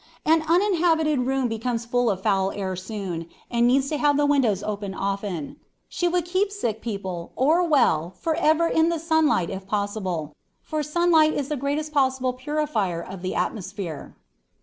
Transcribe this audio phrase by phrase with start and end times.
[0.25, 4.63] An uninhabited room becomes full of foul air soon, and needs to have the windows
[4.63, 5.57] opened often.
[5.89, 10.33] She would keep sick people, or well, forever in the sunlight if possible,
[10.63, 14.17] for sunlight is the greatest possible purifier of the atmosphere.